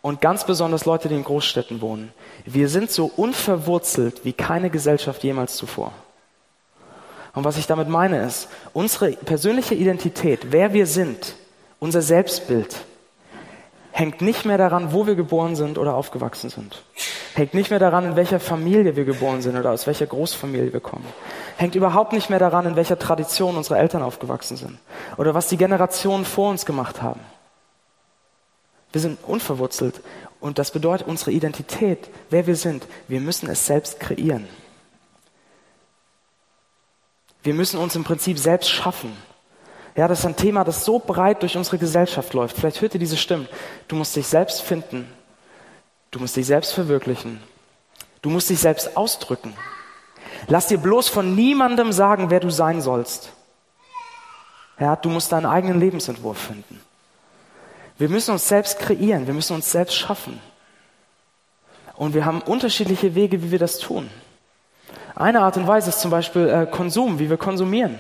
[0.01, 2.13] und ganz besonders Leute, die in Großstädten wohnen.
[2.45, 5.93] Wir sind so unverwurzelt wie keine Gesellschaft jemals zuvor.
[7.35, 11.35] Und was ich damit meine ist, unsere persönliche Identität, wer wir sind,
[11.79, 12.77] unser Selbstbild,
[13.91, 16.81] hängt nicht mehr daran, wo wir geboren sind oder aufgewachsen sind.
[17.33, 20.79] Hängt nicht mehr daran, in welcher Familie wir geboren sind oder aus welcher Großfamilie wir
[20.79, 21.05] kommen.
[21.57, 24.79] Hängt überhaupt nicht mehr daran, in welcher Tradition unsere Eltern aufgewachsen sind
[25.17, 27.19] oder was die Generationen vor uns gemacht haben.
[28.93, 29.99] Wir sind unverwurzelt
[30.39, 32.85] und das bedeutet unsere Identität, wer wir sind.
[33.09, 34.47] Wir müssen es selbst kreieren.
[37.45, 39.15] Wir müssen uns im Prinzip selbst schaffen.
[39.95, 42.57] Ja, das ist ein Thema, das so breit durch unsere Gesellschaft läuft.
[42.57, 43.47] Vielleicht hört ihr diese Stimmen.
[43.87, 45.07] Du musst dich selbst finden.
[46.09, 47.39] Du musst dich selbst verwirklichen.
[48.23, 49.53] Du musst dich selbst ausdrücken.
[50.47, 53.31] Lass dir bloß von niemandem sagen, wer du sein sollst.
[54.79, 56.81] Ja, du musst deinen eigenen Lebensentwurf finden.
[57.99, 60.41] Wir müssen uns selbst kreieren, wir müssen uns selbst schaffen.
[61.95, 64.09] Und wir haben unterschiedliche Wege, wie wir das tun.
[65.15, 67.99] Eine Art und Weise ist zum Beispiel äh, Konsum, wie wir konsumieren.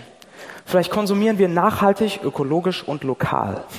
[0.65, 3.63] Vielleicht konsumieren wir nachhaltig, ökologisch und lokal.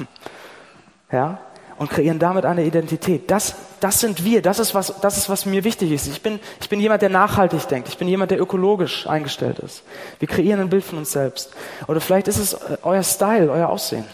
[1.12, 1.38] Ja?
[1.78, 3.30] und kreieren damit eine Identität.
[3.30, 6.06] Das, das sind wir, das ist, was, das ist, was mir wichtig ist.
[6.06, 9.82] Ich bin, ich bin jemand, der nachhaltig denkt, ich bin jemand, der ökologisch eingestellt ist.
[10.18, 11.54] Wir kreieren ein Bild von uns selbst.
[11.86, 14.04] Oder vielleicht ist es äh, euer Style, euer Aussehen.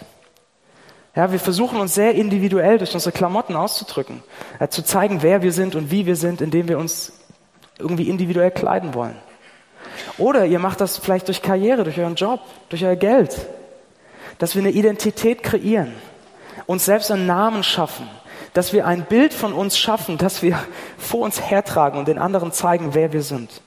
[1.14, 4.22] Ja, wir versuchen uns sehr individuell durch unsere Klamotten auszudrücken,
[4.58, 7.12] ja, zu zeigen, wer wir sind und wie wir sind, indem wir uns
[7.78, 9.16] irgendwie individuell kleiden wollen.
[10.18, 13.46] Oder ihr macht das vielleicht durch Karriere, durch euren Job, durch euer Geld,
[14.38, 15.92] dass wir eine Identität kreieren
[16.66, 18.08] uns selbst einen Namen schaffen,
[18.54, 20.58] dass wir ein Bild von uns schaffen, das wir
[20.98, 23.62] vor uns hertragen und den anderen zeigen, wer wir sind.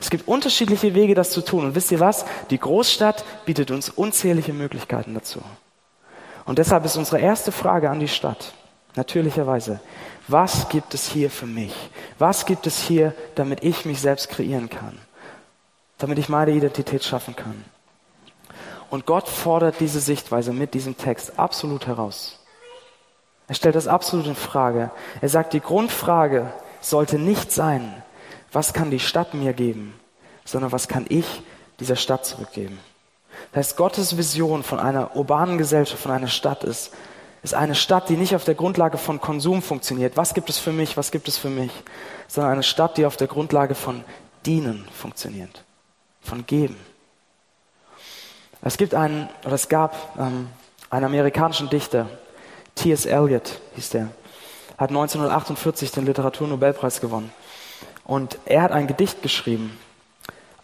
[0.00, 1.64] Es gibt unterschiedliche Wege, das zu tun.
[1.64, 2.24] Und wisst ihr was?
[2.50, 5.40] Die Großstadt bietet uns unzählige Möglichkeiten dazu.
[6.44, 8.52] Und deshalb ist unsere erste Frage an die Stadt,
[8.94, 9.80] natürlicherweise,
[10.28, 11.74] was gibt es hier für mich?
[12.18, 14.98] Was gibt es hier, damit ich mich selbst kreieren kann?
[15.98, 17.64] Damit ich meine Identität schaffen kann?
[18.90, 22.40] Und Gott fordert diese Sichtweise mit diesem Text absolut heraus.
[23.48, 24.90] Er stellt das absolut in Frage.
[25.20, 28.02] Er sagt, die Grundfrage sollte nicht sein,
[28.52, 29.94] was kann die Stadt mir geben,
[30.44, 31.26] sondern was kann ich
[31.80, 32.78] dieser Stadt zurückgeben.
[33.52, 36.92] Das heißt, Gottes Vision von einer urbanen Gesellschaft, von einer Stadt ist,
[37.42, 40.16] ist eine Stadt, die nicht auf der Grundlage von Konsum funktioniert.
[40.16, 40.96] Was gibt es für mich?
[40.96, 41.70] Was gibt es für mich?
[42.28, 44.04] Sondern eine Stadt, die auf der Grundlage von
[44.44, 45.64] Dienen funktioniert.
[46.20, 46.76] Von Geben.
[48.62, 50.48] Es gibt einen, oder es gab ähm,
[50.90, 52.08] einen amerikanischen Dichter,
[52.74, 53.06] T.S.
[53.06, 54.08] Eliot hieß der,
[54.76, 57.30] hat 1948 den Literaturnobelpreis gewonnen.
[58.04, 59.78] Und er hat ein Gedicht geschrieben,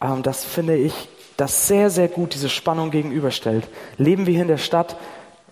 [0.00, 3.68] ähm, das finde ich, das sehr, sehr gut diese Spannung gegenüberstellt.
[3.96, 4.96] Leben wir hier in der Stadt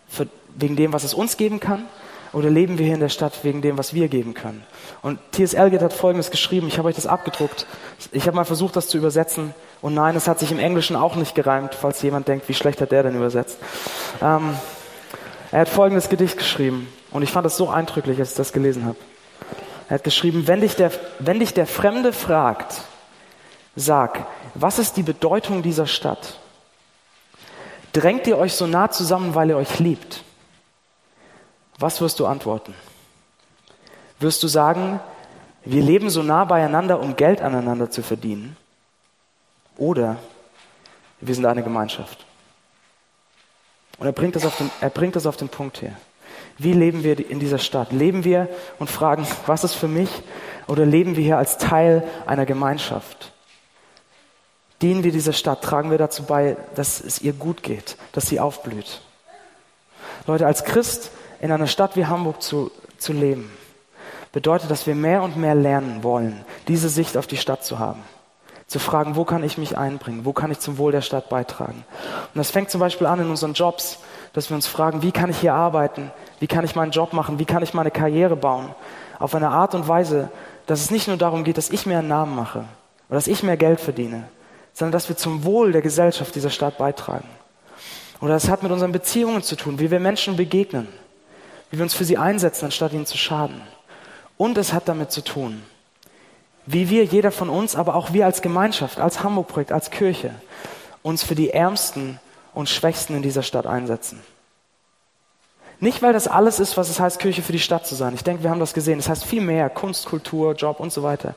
[0.08, 0.28] für,
[0.60, 1.84] wegen dem, was es uns geben kann?
[2.32, 4.62] Oder leben wir hier in der Stadt wegen dem, was wir geben können?
[5.02, 5.54] Und T.S.
[5.54, 7.66] Eliot hat Folgendes geschrieben, ich habe euch das abgedruckt.
[8.12, 9.52] Ich habe mal versucht, das zu übersetzen.
[9.82, 12.80] Und nein, es hat sich im Englischen auch nicht gereimt, falls jemand denkt, wie schlecht
[12.80, 13.58] hat der denn übersetzt.
[14.22, 14.54] Ähm,
[15.50, 16.86] er hat folgendes Gedicht geschrieben.
[17.10, 18.98] Und ich fand es so eindrücklich, als ich das gelesen habe.
[19.88, 22.82] Er hat geschrieben, wenn dich der, wenn dich der Fremde fragt,
[23.74, 26.38] sag, was ist die Bedeutung dieser Stadt?
[27.92, 30.22] Drängt ihr euch so nah zusammen, weil ihr euch liebt?
[31.80, 32.74] Was wirst du antworten?
[34.18, 35.00] Wirst du sagen,
[35.64, 38.56] wir leben so nah beieinander, um Geld aneinander zu verdienen?
[39.78, 40.18] Oder
[41.20, 42.26] wir sind eine Gemeinschaft?
[43.98, 45.92] Und er bringt das auf den, er bringt das auf den Punkt her.
[46.58, 47.92] Wie leben wir in dieser Stadt?
[47.92, 50.10] Leben wir und fragen, was ist für mich?
[50.66, 53.32] Oder leben wir hier als Teil einer Gemeinschaft?
[54.82, 55.62] Dienen wir dieser Stadt?
[55.62, 59.00] Tragen wir dazu bei, dass es ihr gut geht, dass sie aufblüht?
[60.26, 63.50] Leute, als Christ in einer Stadt wie Hamburg zu, zu leben,
[64.32, 68.02] bedeutet, dass wir mehr und mehr lernen wollen, diese Sicht auf die Stadt zu haben.
[68.66, 70.24] Zu fragen, wo kann ich mich einbringen?
[70.24, 71.84] Wo kann ich zum Wohl der Stadt beitragen?
[72.32, 73.98] Und das fängt zum Beispiel an in unseren Jobs,
[74.32, 76.12] dass wir uns fragen, wie kann ich hier arbeiten?
[76.38, 77.40] Wie kann ich meinen Job machen?
[77.40, 78.72] Wie kann ich meine Karriere bauen?
[79.18, 80.30] Auf eine Art und Weise,
[80.66, 82.60] dass es nicht nur darum geht, dass ich mir einen Namen mache
[83.08, 84.28] oder dass ich mehr Geld verdiene,
[84.72, 87.28] sondern dass wir zum Wohl der Gesellschaft dieser Stadt beitragen.
[88.20, 90.86] Oder das hat mit unseren Beziehungen zu tun, wie wir Menschen begegnen
[91.70, 93.60] wie wir uns für sie einsetzen, anstatt ihnen zu schaden.
[94.36, 95.62] Und es hat damit zu tun,
[96.66, 100.34] wie wir, jeder von uns, aber auch wir als Gemeinschaft, als Hamburg-Projekt, als Kirche,
[101.02, 102.20] uns für die Ärmsten
[102.54, 104.20] und Schwächsten in dieser Stadt einsetzen.
[105.82, 108.12] Nicht, weil das alles ist, was es heißt, Kirche für die Stadt zu sein.
[108.14, 108.98] Ich denke, wir haben das gesehen.
[108.98, 111.34] Das heißt viel mehr, Kunst, Kultur, Job und so weiter.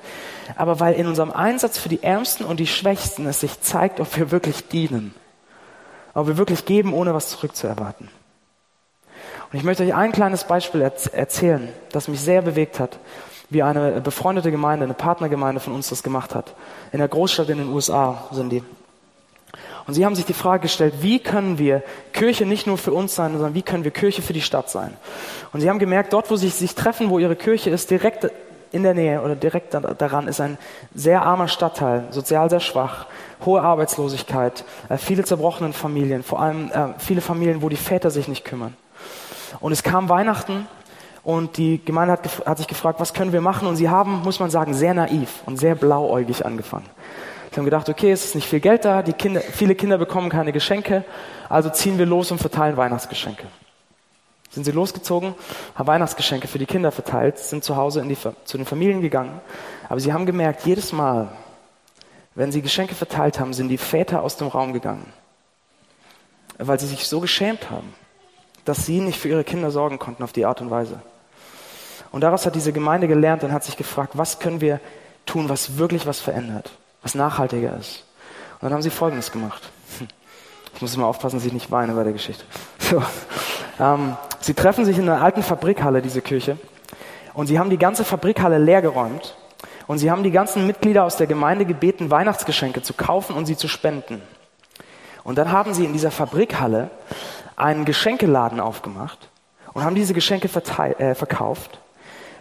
[0.57, 4.17] Aber weil in unserem Einsatz für die Ärmsten und die Schwächsten es sich zeigt, ob
[4.17, 5.13] wir wirklich dienen.
[6.13, 8.09] Ob wir wirklich geben, ohne was zurückzuerwarten.
[9.53, 12.97] Und ich möchte euch ein kleines Beispiel erzählen, das mich sehr bewegt hat,
[13.51, 16.55] wie eine befreundete Gemeinde, eine Partnergemeinde von uns das gemacht hat.
[16.91, 18.63] In der Großstadt in den USA sind die.
[19.85, 23.13] Und sie haben sich die Frage gestellt, wie können wir Kirche nicht nur für uns
[23.13, 24.97] sein, sondern wie können wir Kirche für die Stadt sein?
[25.51, 28.31] Und sie haben gemerkt, dort, wo sie sich treffen, wo ihre Kirche ist, direkt
[28.71, 30.57] in der Nähe oder direkt daran ist ein
[30.95, 33.05] sehr armer Stadtteil, sozial sehr schwach,
[33.45, 38.27] hohe Arbeitslosigkeit, äh, viele zerbrochene Familien, vor allem äh, viele Familien, wo die Väter sich
[38.27, 38.75] nicht kümmern.
[39.59, 40.67] Und es kam Weihnachten
[41.23, 43.67] und die Gemeinde hat, hat sich gefragt, was können wir machen?
[43.67, 46.89] Und sie haben, muss man sagen, sehr naiv und sehr blauäugig angefangen.
[47.53, 50.29] Sie haben gedacht, okay, es ist nicht viel Geld da, die Kinder, viele Kinder bekommen
[50.29, 51.05] keine Geschenke,
[51.49, 53.45] also ziehen wir los und verteilen Weihnachtsgeschenke.
[54.49, 55.35] Sind sie losgezogen,
[55.75, 59.39] haben Weihnachtsgeschenke für die Kinder verteilt, sind zu Hause die, zu den Familien gegangen,
[59.87, 61.29] aber sie haben gemerkt, jedes Mal,
[62.33, 65.13] wenn sie Geschenke verteilt haben, sind die Väter aus dem Raum gegangen,
[66.57, 67.93] weil sie sich so geschämt haben,
[68.65, 71.01] dass sie nicht für ihre Kinder sorgen konnten auf die Art und Weise.
[72.11, 74.79] Und daraus hat diese Gemeinde gelernt und hat sich gefragt, was können wir
[75.25, 76.71] tun, was wirklich was verändert,
[77.01, 78.05] was nachhaltiger ist.
[78.53, 79.69] Und dann haben sie Folgendes gemacht.
[80.75, 82.43] Ich muss immer aufpassen, dass ich nicht weine bei der Geschichte.
[82.79, 83.01] So,
[83.79, 86.57] ähm, sie treffen sich in einer alten Fabrikhalle, diese Kirche,
[87.33, 89.35] und sie haben die ganze Fabrikhalle leergeräumt
[89.87, 93.57] und sie haben die ganzen Mitglieder aus der Gemeinde gebeten, Weihnachtsgeschenke zu kaufen und sie
[93.57, 94.21] zu spenden.
[95.23, 96.91] Und dann haben sie in dieser Fabrikhalle
[97.55, 99.29] einen Geschenkeladen aufgemacht
[99.73, 101.79] und haben diese Geschenke äh, verkauft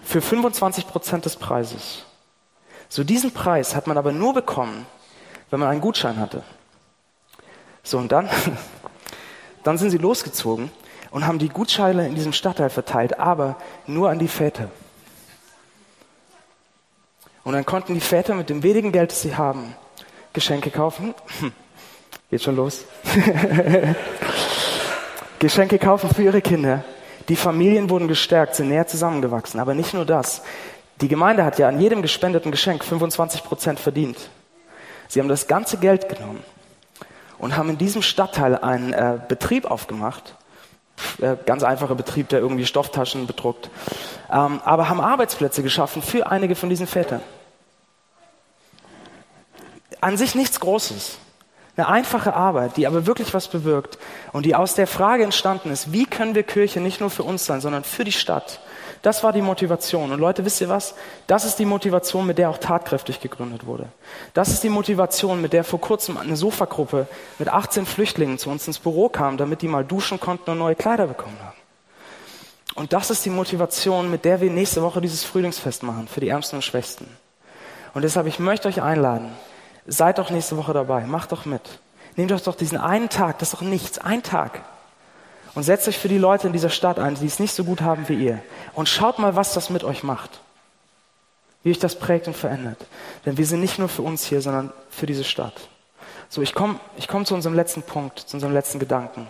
[0.03, 2.05] für 25 Prozent des Preises.
[2.89, 4.87] So diesen Preis hat man aber nur bekommen,
[5.51, 6.43] wenn man einen Gutschein hatte.
[7.83, 8.29] So und dann,
[9.63, 10.71] dann sind sie losgezogen
[11.11, 14.69] und haben die Gutscheine in diesem Stadtteil verteilt, aber nur an die Väter.
[17.45, 19.75] Und dann konnten die Väter mit dem wenigen Geld, das sie haben,
[20.33, 21.15] Geschenke kaufen.
[22.31, 22.85] Geht schon los.
[25.43, 26.85] Geschenke kaufen für ihre Kinder.
[27.29, 29.59] Die Familien wurden gestärkt, sind näher zusammengewachsen.
[29.59, 30.43] Aber nicht nur das.
[31.01, 34.31] Die Gemeinde hat ja an jedem gespendeten Geschenk 25 Prozent verdient.
[35.09, 36.45] Sie haben das ganze Geld genommen
[37.39, 40.37] und haben in diesem Stadtteil einen äh, Betrieb aufgemacht.
[41.21, 43.69] Äh, ganz einfacher Betrieb, der irgendwie Stofftaschen bedruckt.
[44.31, 47.21] Ähm, aber haben Arbeitsplätze geschaffen für einige von diesen Vätern.
[50.01, 51.19] An sich nichts Großes.
[51.75, 53.99] Eine einfache Arbeit, die aber wirklich was bewirkt
[54.33, 57.47] und die aus der Frage entstanden ist, wie können wir Kirche nicht nur für uns
[57.47, 58.61] sein, sondern für die Stadt.
[59.01, 60.13] Das war die Motivation.
[60.13, 60.95] Und Leute, wisst ihr was?
[61.27, 63.87] Das ist die Motivation, mit der auch tatkräftig gegründet wurde.
[64.35, 67.09] Das ist die Motivation, mit der vor kurzem eine Sofagruppe
[67.39, 70.77] mit 18 Flüchtlingen zu uns ins Büro kam, damit die mal duschen konnten und neue
[70.77, 71.57] Kleider bekommen haben.
[72.75, 76.29] Und das ist die Motivation, mit der wir nächste Woche dieses Frühlingsfest machen für die
[76.29, 77.09] Ärmsten und Schwächsten.
[77.95, 79.33] Und deshalb, ich möchte euch einladen,
[79.87, 81.63] Seid doch nächste Woche dabei, macht doch mit.
[82.17, 84.63] Nehmt euch doch diesen einen Tag, das ist doch nichts, ein Tag.
[85.55, 87.83] Und setzt euch für die Leute in dieser Stadt ein, die es nicht so gut
[87.83, 88.43] haben wie ihr.
[88.75, 90.41] Und schaut mal, was das mit euch macht.
[91.63, 92.79] Wie euch das prägt und verändert.
[93.27, 95.69] Denn wir sind nicht nur für uns hier, sondern für diese Stadt.
[96.29, 99.29] So, ich komme ich komm zu unserem letzten Punkt, zu unserem letzten Gedanken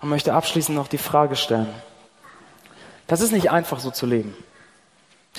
[0.00, 1.72] und möchte abschließend noch die Frage stellen.
[3.06, 4.36] Das ist nicht einfach so zu leben.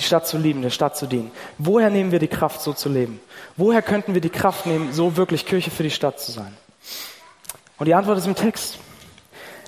[0.02, 1.30] Die Stadt zu lieben, der Stadt zu dienen.
[1.60, 3.20] Woher nehmen wir die Kraft, so zu leben?
[3.56, 6.58] Woher könnten wir die Kraft nehmen, so wirklich Kirche für die Stadt zu sein?
[7.78, 8.80] Und die Antwort ist im Text.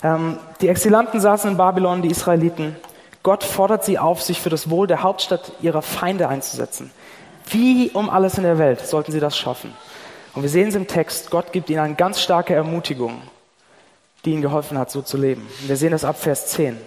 [0.02, 2.76] Ähm, die Exilanten saßen in Babylon, die Israeliten.
[3.22, 6.90] Gott fordert sie auf, sich für das Wohl der Hauptstadt ihrer Feinde einzusetzen.
[7.52, 9.72] Wie um alles in der Welt sollten sie das schaffen?
[10.34, 13.22] Und wir sehen es im Text, Gott gibt ihnen eine ganz starke Ermutigung,
[14.26, 15.48] die ihnen geholfen hat, so zu leben.
[15.62, 16.80] Und wir sehen das ab Vers 10.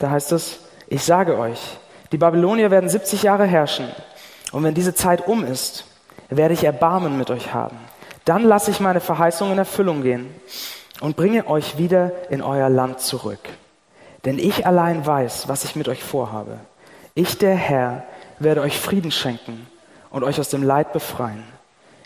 [0.00, 1.60] Da heißt es, ich sage euch,
[2.12, 3.88] die Babylonier werden 70 Jahre herrschen.
[4.52, 5.84] Und wenn diese Zeit um ist,
[6.28, 7.76] werde ich Erbarmen mit euch haben.
[8.24, 10.28] Dann lasse ich meine Verheißung in Erfüllung gehen
[11.00, 13.40] und bringe euch wieder in euer Land zurück.
[14.24, 16.60] Denn ich allein weiß, was ich mit euch vorhabe.
[17.14, 18.04] Ich, der Herr,
[18.38, 19.66] werde euch Frieden schenken
[20.10, 21.42] und euch aus dem Leid befreien.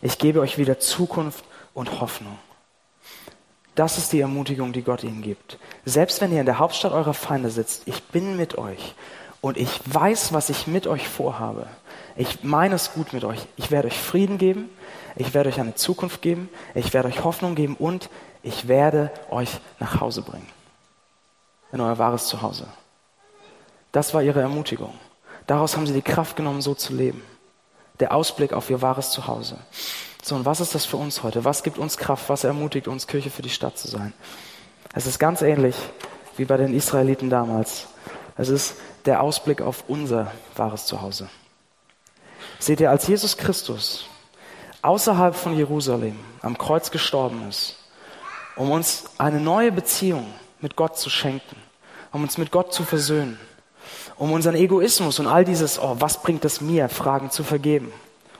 [0.00, 2.38] Ich gebe euch wieder Zukunft und Hoffnung.
[3.74, 5.58] Das ist die Ermutigung, die Gott ihnen gibt.
[5.84, 8.94] Selbst wenn ihr in der Hauptstadt eurer Feinde sitzt, ich bin mit euch
[9.40, 11.66] und ich weiß, was ich mit euch vorhabe.
[12.16, 13.46] Ich meine es gut mit euch.
[13.56, 14.70] Ich werde euch Frieden geben,
[15.16, 18.10] ich werde euch eine Zukunft geben, ich werde euch Hoffnung geben und
[18.42, 20.48] ich werde euch nach Hause bringen.
[21.72, 22.66] In euer wahres Zuhause.
[23.92, 24.94] Das war ihre Ermutigung.
[25.46, 27.22] Daraus haben sie die Kraft genommen, so zu leben.
[28.00, 29.56] Der Ausblick auf ihr wahres Zuhause.
[30.22, 31.44] So, und was ist das für uns heute?
[31.44, 32.28] Was gibt uns Kraft?
[32.28, 34.12] Was ermutigt uns, Kirche für die Stadt zu sein?
[34.92, 35.76] Es ist ganz ähnlich
[36.36, 37.86] wie bei den Israeliten damals.
[38.36, 38.74] Es ist
[39.06, 41.28] der Ausblick auf unser wahres Zuhause.
[42.58, 44.06] Seht ihr, als Jesus Christus
[44.82, 47.76] außerhalb von Jerusalem am Kreuz gestorben ist,
[48.56, 50.26] um uns eine neue Beziehung
[50.60, 51.56] mit Gott zu schenken,
[52.12, 53.38] um uns mit Gott zu versöhnen,
[54.16, 57.92] um unseren Egoismus und all dieses, oh, was bringt es mir, Fragen zu vergeben,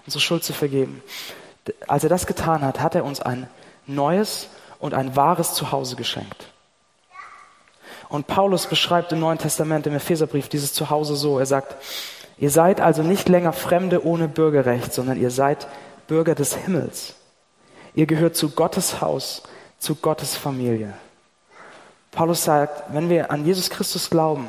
[0.07, 1.03] unsere Schuld zu vergeben.
[1.87, 3.49] Als er das getan hat, hat er uns ein
[3.87, 4.49] neues
[4.79, 6.49] und ein wahres Zuhause geschenkt.
[8.09, 11.39] Und Paulus beschreibt im Neuen Testament, im Epheserbrief, dieses Zuhause so.
[11.39, 11.77] Er sagt,
[12.39, 15.67] Ihr seid also nicht länger Fremde ohne Bürgerrecht, sondern ihr seid
[16.07, 17.15] Bürger des Himmels.
[17.95, 19.43] Ihr gehört zu Gottes Haus,
[19.79, 20.93] zu Gottes Familie.
[22.13, 24.49] Paulus sagt, wenn wir an Jesus Christus glauben,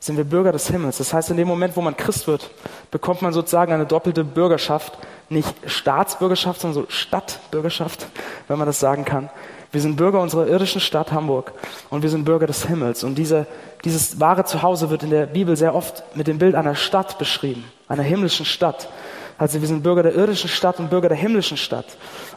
[0.00, 0.98] sind wir Bürger des Himmels.
[0.98, 2.50] Das heißt, in dem Moment, wo man Christ wird,
[2.90, 4.98] bekommt man sozusagen eine doppelte Bürgerschaft.
[5.28, 8.08] Nicht Staatsbürgerschaft, sondern so Stadtbürgerschaft,
[8.48, 9.30] wenn man das sagen kann.
[9.72, 11.54] Wir sind Bürger unserer irdischen Stadt Hamburg
[11.88, 13.04] und wir sind Bürger des Himmels.
[13.04, 13.46] Und diese,
[13.84, 17.64] dieses wahre Zuhause wird in der Bibel sehr oft mit dem Bild einer Stadt beschrieben,
[17.88, 18.90] einer himmlischen Stadt.
[19.38, 21.86] Also wir sind Bürger der irdischen Stadt und Bürger der himmlischen Stadt.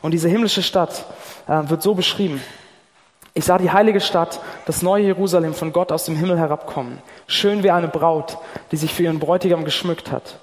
[0.01, 1.05] Und diese himmlische Stadt
[1.47, 2.41] äh, wird so beschrieben.
[3.33, 7.63] Ich sah die heilige Stadt, das neue Jerusalem von Gott aus dem Himmel herabkommen, schön
[7.63, 8.37] wie eine Braut,
[8.71, 10.39] die sich für ihren Bräutigam geschmückt hat.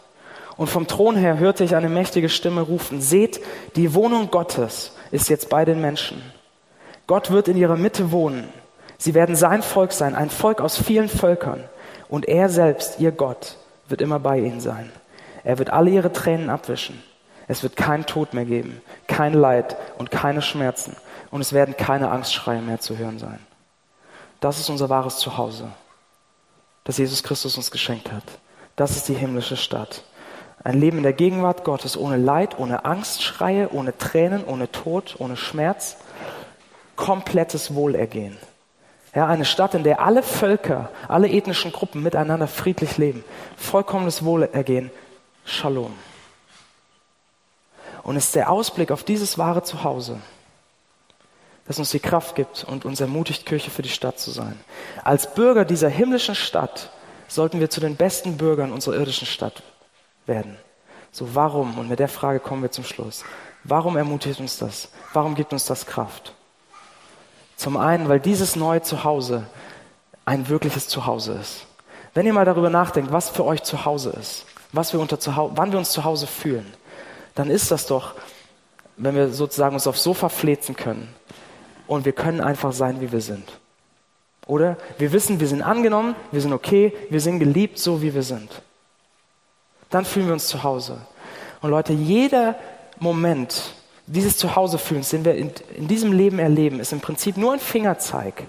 [0.58, 3.40] Und vom Thron her hörte ich eine mächtige Stimme rufen, seht,
[3.76, 6.22] die Wohnung Gottes ist jetzt bei den Menschen.
[7.12, 8.48] Gott wird in ihrer Mitte wohnen.
[8.96, 11.62] Sie werden sein Volk sein, ein Volk aus vielen Völkern.
[12.08, 14.90] Und er selbst, ihr Gott, wird immer bei ihnen sein.
[15.44, 17.02] Er wird alle ihre Tränen abwischen.
[17.48, 20.96] Es wird keinen Tod mehr geben, kein Leid und keine Schmerzen
[21.30, 23.40] und es werden keine Angstschreie mehr zu hören sein.
[24.40, 25.68] Das ist unser wahres Zuhause,
[26.84, 28.24] das Jesus Christus uns geschenkt hat.
[28.74, 30.02] Das ist die himmlische Stadt.
[30.64, 35.36] Ein Leben in der Gegenwart Gottes ohne Leid, ohne Angstschreie, ohne Tränen, ohne Tod, ohne
[35.36, 35.98] Schmerz.
[36.96, 38.36] Komplettes Wohlergehen.
[39.14, 43.24] Ja, eine Stadt, in der alle Völker, alle ethnischen Gruppen miteinander friedlich leben.
[43.56, 44.90] Vollkommenes Wohlergehen.
[45.44, 45.92] Shalom.
[48.02, 50.18] Und es ist der Ausblick auf dieses wahre Zuhause,
[51.66, 54.58] das uns die Kraft gibt und uns ermutigt, Kirche für die Stadt zu sein.
[55.04, 56.90] Als Bürger dieser himmlischen Stadt
[57.28, 59.62] sollten wir zu den besten Bürgern unserer irdischen Stadt
[60.26, 60.56] werden.
[61.12, 61.78] So, warum?
[61.78, 63.24] Und mit der Frage kommen wir zum Schluss.
[63.64, 64.88] Warum ermutigt uns das?
[65.12, 66.34] Warum gibt uns das Kraft?
[67.62, 69.46] Zum einen, weil dieses neue Zuhause
[70.24, 71.64] ein wirkliches Zuhause ist.
[72.12, 75.70] Wenn ihr mal darüber nachdenkt, was für euch Zuhause ist, was wir unter Zuhause, wann
[75.70, 76.66] wir uns zu Hause fühlen,
[77.36, 78.14] dann ist das doch,
[78.96, 81.14] wenn wir sozusagen uns aufs Sofa flezen können,
[81.86, 83.48] und wir können einfach sein, wie wir sind.
[84.48, 88.24] Oder wir wissen, wir sind angenommen, wir sind okay, wir sind geliebt, so wie wir
[88.24, 88.60] sind.
[89.88, 90.98] Dann fühlen wir uns zu Hause.
[91.60, 92.56] Und Leute, jeder
[92.98, 93.72] Moment
[94.06, 98.44] dieses Zuhausefühlens, den wir in, in diesem Leben erleben, ist im Prinzip nur ein Fingerzeig.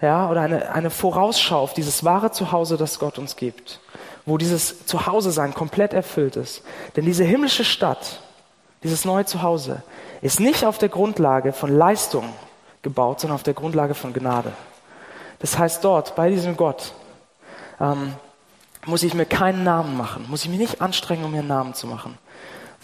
[0.00, 3.80] Ja, oder eine, eine Vorausschau auf dieses wahre Zuhause, das Gott uns gibt.
[4.26, 6.62] Wo dieses Zuhause-Sein komplett erfüllt ist.
[6.96, 8.20] Denn diese himmlische Stadt,
[8.82, 9.82] dieses neue Zuhause,
[10.20, 12.24] ist nicht auf der Grundlage von Leistung
[12.82, 14.52] gebaut, sondern auf der Grundlage von Gnade.
[15.38, 16.92] Das heißt, dort, bei diesem Gott,
[17.80, 18.14] ähm,
[18.86, 21.74] muss ich mir keinen Namen machen, muss ich mich nicht anstrengen, um mir einen Namen
[21.74, 22.18] zu machen,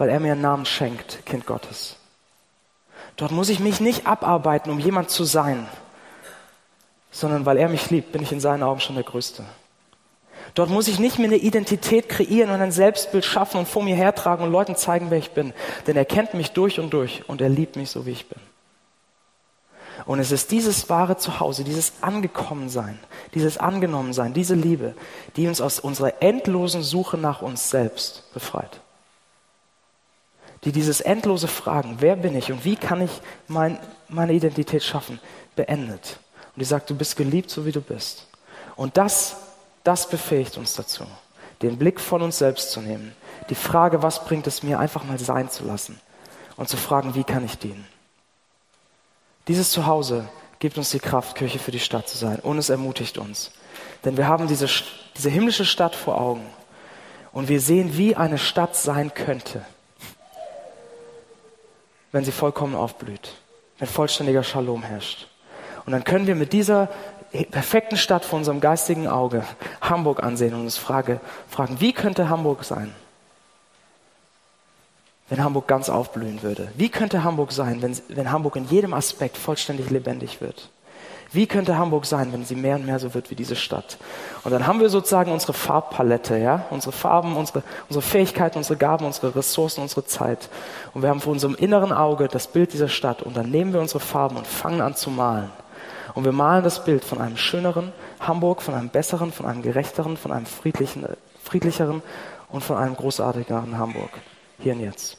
[0.00, 1.96] weil er mir einen Namen schenkt, Kind Gottes.
[3.16, 5.68] Dort muss ich mich nicht abarbeiten, um jemand zu sein,
[7.10, 9.44] sondern weil er mich liebt, bin ich in seinen Augen schon der Größte.
[10.54, 13.94] Dort muss ich nicht mehr eine Identität kreieren und ein Selbstbild schaffen und vor mir
[13.94, 15.52] hertragen und Leuten zeigen, wer ich bin.
[15.86, 18.40] Denn er kennt mich durch und durch und er liebt mich so, wie ich bin.
[20.06, 22.98] Und es ist dieses wahre Zuhause, dieses Angekommensein,
[23.34, 24.94] dieses Angenommensein, diese Liebe,
[25.36, 28.80] die uns aus unserer endlosen Suche nach uns selbst befreit.
[30.64, 35.18] Die dieses endlose Fragen, wer bin ich und wie kann ich mein, meine Identität schaffen,
[35.56, 36.18] beendet.
[36.54, 38.26] Und die sagt, du bist geliebt, so wie du bist.
[38.76, 39.36] Und das
[39.84, 41.04] das befähigt uns dazu,
[41.62, 43.14] den Blick von uns selbst zu nehmen.
[43.48, 45.98] Die Frage, was bringt es mir, einfach mal sein zu lassen
[46.56, 47.86] und zu fragen, wie kann ich dienen.
[49.48, 53.16] Dieses Zuhause gibt uns die Kraft, Kirche für die Stadt zu sein und es ermutigt
[53.16, 53.50] uns.
[54.04, 54.68] Denn wir haben diese,
[55.16, 56.46] diese himmlische Stadt vor Augen
[57.32, 59.64] und wir sehen, wie eine Stadt sein könnte,
[62.12, 63.34] wenn sie vollkommen aufblüht,
[63.78, 65.28] wenn vollständiger Shalom herrscht.
[65.86, 66.88] Und dann können wir mit dieser
[67.50, 69.44] perfekten Stadt vor unserem geistigen Auge
[69.80, 72.92] Hamburg ansehen und uns frage, fragen, wie könnte Hamburg sein,
[75.28, 76.72] wenn Hamburg ganz aufblühen würde?
[76.76, 80.70] Wie könnte Hamburg sein, wenn, wenn Hamburg in jedem Aspekt vollständig lebendig wird?
[81.32, 83.98] Wie könnte Hamburg sein, wenn sie mehr und mehr so wird wie diese Stadt?
[84.42, 89.04] Und dann haben wir sozusagen unsere Farbpalette, ja, unsere Farben, unsere, unsere Fähigkeiten, unsere Gaben,
[89.04, 90.48] unsere Ressourcen, unsere Zeit.
[90.92, 93.22] Und wir haben vor unserem inneren Auge das Bild dieser Stadt.
[93.22, 95.50] Und dann nehmen wir unsere Farben und fangen an zu malen.
[96.14, 100.16] Und wir malen das Bild von einem schöneren Hamburg, von einem besseren, von einem gerechteren,
[100.16, 101.06] von einem friedlichen,
[101.44, 102.02] friedlicheren
[102.48, 104.10] und von einem großartigeren Hamburg.
[104.58, 105.16] Hier und jetzt.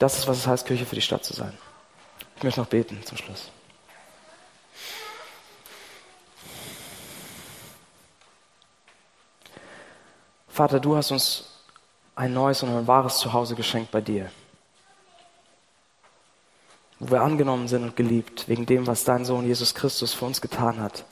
[0.00, 1.52] Das ist, was es heißt, Kirche für die Stadt zu sein.
[2.36, 3.52] Ich möchte noch beten zum Schluss.
[10.58, 11.44] Vater, du hast uns
[12.16, 14.28] ein neues und ein wahres Zuhause geschenkt bei dir
[16.98, 20.40] wo wir angenommen sind und geliebt, wegen dem, was dein Sohn Jesus Christus für uns
[20.40, 21.04] getan hat.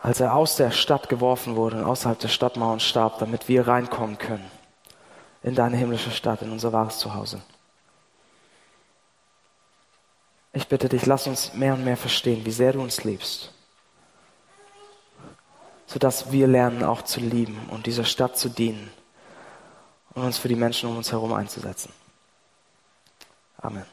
[0.00, 4.16] als er aus der Stadt geworfen wurde und außerhalb der Stadtmauern starb, damit wir reinkommen
[4.16, 4.50] können
[5.42, 7.42] in deine himmlische Stadt, in unser wahres Zuhause.
[10.54, 13.52] Ich bitte dich, lass uns mehr und mehr verstehen, wie sehr du uns liebst,
[15.92, 18.90] sodass wir lernen auch zu lieben und dieser Stadt zu dienen
[20.14, 21.92] und uns für die Menschen um uns herum einzusetzen.
[23.58, 23.84] Amen.